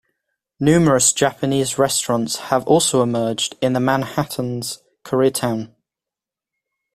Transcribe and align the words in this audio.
Numerous 0.59 1.13
Japanese 1.13 1.77
restaurants 1.77 2.37
have 2.49 2.65
also 2.65 3.03
emerged 3.03 3.55
in 3.61 3.73
Manhattan's 3.85 4.79
Koreatown. 5.05 5.75